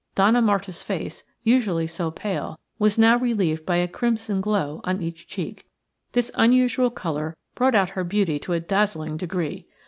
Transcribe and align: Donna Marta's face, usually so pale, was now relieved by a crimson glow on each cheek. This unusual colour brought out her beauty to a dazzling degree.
Donna 0.15 0.41
Marta's 0.41 0.81
face, 0.81 1.23
usually 1.43 1.85
so 1.85 2.09
pale, 2.09 2.59
was 2.79 2.97
now 2.97 3.19
relieved 3.19 3.67
by 3.67 3.75
a 3.75 3.87
crimson 3.87 4.41
glow 4.41 4.81
on 4.83 4.99
each 4.99 5.27
cheek. 5.27 5.67
This 6.13 6.31
unusual 6.33 6.89
colour 6.89 7.37
brought 7.53 7.75
out 7.75 7.91
her 7.91 8.03
beauty 8.03 8.39
to 8.39 8.53
a 8.53 8.59
dazzling 8.59 9.15
degree. 9.15 9.67